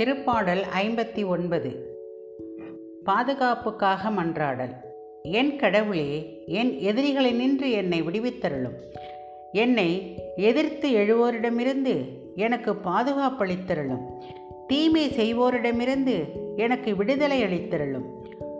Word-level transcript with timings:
திருப்பாடல் 0.00 0.64
ஐம்பத்தி 0.82 1.26
ஒன்பது. 1.26 1.98
பாதுகாப்புக்காக 3.04 4.10
மன்றாடல். 4.10 4.74
என் 5.22 5.56
கடவுளே 5.56 6.42
என் 6.46 6.78
எதிரிகளை 6.78 7.32
நின்று 7.32 7.70
என்னை 7.70 8.02
விடுவித்தருளும். 8.02 8.74
என்னை 9.52 10.14
எதிர்த்து 10.36 10.90
எழுவோரிடமிருந்து 10.90 12.04
எனக்கு 12.34 12.72
பாதுகாப்பளித்தருளும். 12.72 14.04
தீமை 14.66 15.08
செய்வோரிடமிருந்து 15.08 16.24
எனக்கு 16.56 16.96
விடுதலை 16.96 17.42
அளித்தருளும். 17.42 18.06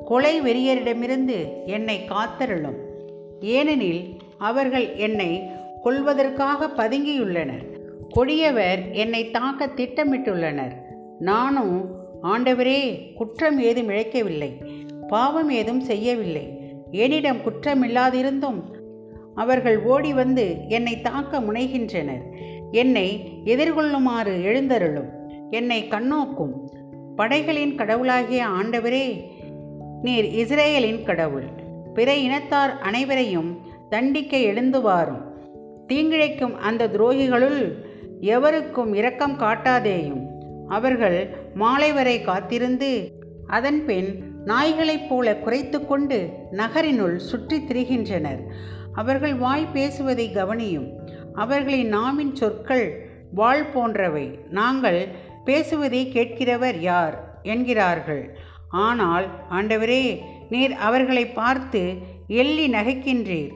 கொலை 0.05 0.41
வெறியரிடமிருந்து 0.41 1.65
என்னை 1.67 2.09
காத்தருளும். 2.09 2.79
ஏனெனில் 3.41 4.17
அவர்கள் 4.39 4.95
என்னை 4.95 5.41
கொல்வதற்காக 5.85 6.67
பதுங்கியுள்ளனர். 6.67 7.77
கொடியவர் 8.11 8.93
என்னை 8.93 9.31
தாக்க 9.31 9.67
திட்டமிட்டுள்ளனர். 9.67 10.85
நானும் 11.19 11.91
ஆண்டவரே 12.23 13.13
குற்றம் 13.15 13.59
ஏதும் 13.59 13.89
இழைக்கவில்லை 13.89 14.75
பாவம் 15.09 15.51
ஏதும் 15.51 15.81
செய்யவில்லை. 15.81 16.75
என்னிடம் 16.91 17.37
குற்றமில்லாதிருந்தும் 17.37 18.63
அவர்கள் 19.35 19.83
ஓடி 19.83 20.13
வந்து 20.13 20.57
என்னை 20.69 21.01
தாக்க 21.01 21.41
முனைகின்றனர். 21.41 22.23
என்னை 22.71 23.33
எதிர்கொள்ளுமாறு 23.45 24.43
எழுந்தருளும். 24.43 25.11
என்னை 25.51 25.83
கண்ணோக்கும். 25.83 26.53
படைகளின் 27.17 27.75
கடவுளாகிய 27.75 28.47
ஆண்டவரே 28.47 29.23
நீர் 30.03 30.25
இஸ்ரேலின் 30.25 31.05
கடவுள். 31.05 31.47
பிற 31.95 32.17
இனத்தார் 32.17 32.79
அனைவரையும் 32.79 33.59
தண்டிக்க 33.89 34.37
எழுந்து 34.37 34.81
வாரும். 34.81 35.35
தீங்கிழைக்கும் 35.89 36.55
அந்த 36.55 36.89
துரோகிகளுள் 36.89 37.73
எவருக்கும் 38.21 38.95
இரக்கம் 38.95 39.39
காட்டாதேயும். 39.39 40.26
அவர்கள் 40.69 41.37
மாலை 41.55 41.93
வரை 41.93 42.23
காத்திருந்து 42.23 43.13
அதன்பின் 43.47 44.25
நாய்களைப் 44.45 45.09
போல 45.09 45.37
குறைத்து 45.37 45.87
கொண்டு 45.87 46.31
நகரினுள் 46.53 47.17
சுற்றித் 47.17 47.73
திரிகின்றனர். 47.73 48.41
அவர்கள் 48.95 49.35
வாய் 49.35 49.67
பேசுவதை 49.73 50.31
கவனியும். 50.35 50.93
அவர்களின் 51.35 51.89
நாவின் 51.89 52.35
சொற்கள் 52.35 53.11
வாழ் 53.35 53.65
போன்றவை. 53.65 54.39
நாங்கள் 54.51 55.09
பேசுவதை 55.45 56.11
கேட்கிறவர் 56.13 56.81
யார்? 56.81 57.41
என்கிறார்கள். 57.43 58.39
ஆனால் 58.69 59.29
ஆண்டவரே 59.51 60.21
நீர் 60.51 60.73
அவர்களை 60.73 61.29
பார்த்து 61.29 61.95
எள்ளி 62.29 62.71
நகைக்கின்றீர். 62.71 63.51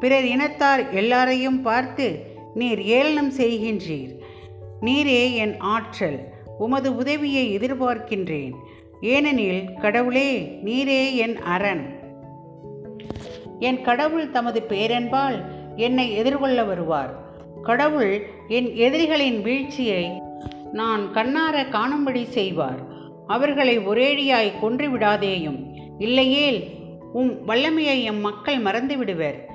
பிறர் 0.00 0.24
இனத்தார் 0.24 0.90
எல்லாரையும் 0.90 1.62
பார்த்து 1.62 2.20
நீர் 2.54 2.82
ஏளனம் 2.82 3.32
செய்கின்றீர். 3.38 4.20
நீரே 4.80 5.34
என் 5.34 5.58
ஆற்றல். 5.58 6.33
உமது 6.58 6.96
உதவியை 6.96 7.58
எதிர்பார்க்கின்றேன். 7.58 8.52
ஏனெனில் 9.00 9.72
கடவுளே 9.80 10.58
நீரே 10.64 11.14
என் 11.14 11.36
அரண். 11.36 11.84
என் 13.58 13.82
கடவுள் 13.82 14.30
தமது 14.30 14.62
பேரன்பால் 14.68 15.42
என்னை 15.76 16.12
எதிர்கொள்ள 16.12 16.64
வருவார். 16.64 17.22
கடவுள் 17.62 18.22
என் 18.48 18.74
எதிரிகளின் 18.74 19.42
வீழ்ச்சியை 19.42 20.22
நான் 20.72 21.12
கண்ணார 21.12 21.68
காணும்படி 21.68 22.24
செய்வார். 22.24 22.92
அவர்களை 23.26 23.78
ஒரேடியாய் 23.78 24.60
கொன்று 24.60 24.90
விடாதேயும் 24.90 25.66
இல்லையேல் 25.98 26.64
உம் 27.12 27.44
வல்லமையை 27.44 28.02
எம் 28.02 28.20
மக்கள் 28.20 28.58
மறந்து 28.58 28.98
விடுவர் 28.98 29.48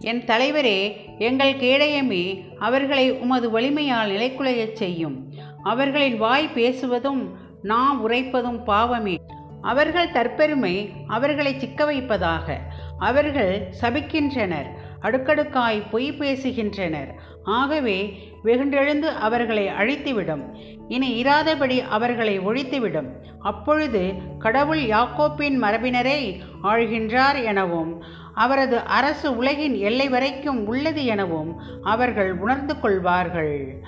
என் 0.00 0.24
தலைவரே 0.24 0.92
எங்கள் 1.18 1.52
கேடயமே 1.52 2.44
அவர்களை 2.58 3.12
உமது 3.12 3.50
வலிமையால் 3.50 4.10
நிலைக்குலையச் 4.10 4.72
செய்யும். 4.72 5.26
அவர்களின் 5.62 6.18
வாய் 6.18 6.50
பேசுவதும் 6.54 7.28
நாம் 7.62 8.08
உரைப்பதும் 8.08 8.64
பாவமே. 8.64 9.16
அவர்கள் 9.62 10.10
தற்பெருமை 10.10 10.90
அவர்களை 11.06 11.58
சிக்க 11.58 11.84
வைப்பதாக. 11.84 12.58
அவர்கள் 12.98 13.72
சபிக்கின்றனர் 13.80 14.66
அடுக்கடுக்காய் 15.02 15.82
பொய் 15.90 16.12
பேசுகின்றனர். 16.12 17.14
ஆகவே 17.44 18.18
வெகுண்டெழுந்து 18.44 19.16
அவர்களை 19.18 19.68
அழித்துவிடும். 19.68 20.42
இனி 20.88 21.22
இராதபடி 21.22 21.88
அவர்களை 21.88 22.40
ஒழித்துவிடும். 22.40 23.08
அப்பொழுது 23.40 24.12
கடவுள் 24.38 24.78
யாக்கோப்பின் 24.78 25.62
மரபினரை 25.62 26.40
ஆழ்கின்றார் 26.62 27.44
எனவும் 27.44 28.04
அவரது 28.34 28.78
அரசு 28.78 29.36
உலகின் 29.36 29.74
எல்லை 29.74 30.08
வரைக்கும் 30.08 30.66
உள்ளது 30.66 31.04
எனவும் 31.04 31.60
அவர்கள் 31.82 32.32
உணர்ந்து 32.32 32.80
கொள்வார்கள். 32.80 33.82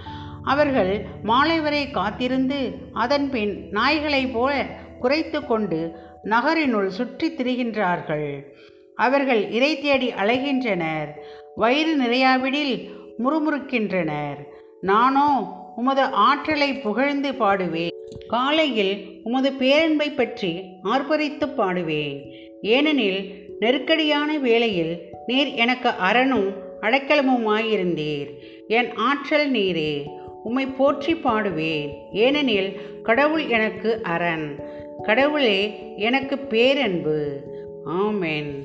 அவர்கள் 0.45 1.05
மாலை 1.23 1.61
வரை 1.61 1.91
காத்திருந்து 1.91 2.73
அதன்பின் 2.93 3.69
நாய்களைப் 3.71 4.33
போல 4.33 4.67
குறைத்து 5.01 5.47
கொண்டு 5.47 5.93
நகரினுள் 6.25 6.87
சுற்றித் 6.87 7.41
திரிகின்றார்கள். 7.41 8.43
அவர்கள் 8.95 9.51
இறை 9.51 9.81
தேடி 9.81 10.13
அலைகின்றனர். 10.13 11.09
வயிறு 11.57 12.03
நிறையாவிடில் 12.03 12.91
முறுமுறுக்கின்றனர். 13.19 14.45
நானோ 14.81 15.59
உமது 15.77 16.03
ஆற்றலை 16.03 16.75
புகழ்ந்து 16.75 17.33
பாடுவேன். 17.33 17.91
காலையில் 18.29 19.21
உமது 19.23 19.53
பேரன்பை 19.53 20.11
பற்றி 20.11 20.63
ஆர்ப்பரித்து 20.85 21.47
பாடுவேன். 21.47 22.33
ஏனெனில் 22.63 23.47
நெருக்கடியான 23.59 24.39
வேளையில் 24.39 25.01
நீர் 25.27 25.47
எனக்கு 25.47 25.89
அரணும் 25.89 26.53
அடைக்கலமுமாயிருந்தீர். 26.81 28.31
என் 28.69 28.95
ஆற்றல் 28.95 29.53
நீரே. 29.53 30.20
உம்மை 30.43 30.67
போற்றி 30.67 31.15
பாடுவேன். 31.15 31.91
ஏனெனில் 32.13 32.81
கடவுள் 33.03 33.47
எனக்கு 33.47 34.03
அரண். 34.03 34.65
கடவுளே 35.03 35.93
எனக்கு 35.97 36.39
பேரன்பு. 36.39 37.43
ஆமேன். 37.87 38.65